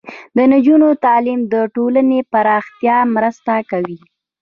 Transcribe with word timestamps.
د 0.35 0.37
نجونو 0.53 0.89
تعلیم 1.05 1.39
د 1.53 1.55
ټولنې 1.75 2.19
پراختیا 2.31 2.97
مرسته 3.15 3.53
کوي. 3.71 3.99